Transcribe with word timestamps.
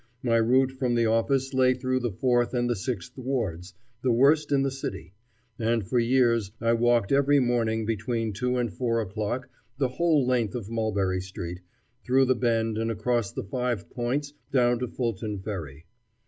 My 0.23 0.37
route 0.37 0.71
from 0.71 0.95
the 0.95 1.05
office 1.05 1.53
lay 1.53 1.75
through 1.75 1.99
the 1.99 2.09
Fourth 2.09 2.55
and 2.55 2.67
the 2.67 2.75
Sixth 2.75 3.15
wards, 3.19 3.75
the 4.01 4.11
worst 4.11 4.51
in 4.51 4.63
the 4.63 4.71
city, 4.71 5.13
and 5.59 5.87
for 5.87 5.99
years 5.99 6.51
I 6.59 6.73
walked 6.73 7.11
every 7.11 7.37
morning 7.39 7.85
between 7.85 8.33
two 8.33 8.57
and 8.57 8.73
four 8.73 8.99
o'clock 8.99 9.47
the 9.77 9.89
whole 9.89 10.25
length 10.25 10.55
of 10.55 10.71
Mulberry 10.71 11.21
Street, 11.21 11.59
through 12.03 12.25
the 12.25 12.33
Bend 12.35 12.79
and 12.79 12.89
across 12.89 13.31
the 13.31 13.43
Five 13.43 13.91
Points 13.91 14.33
down 14.51 14.79
to 14.79 14.87
Fulton 14.87 15.37
Ferry. 15.37 15.85